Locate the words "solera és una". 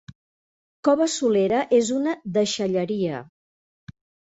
1.17-2.17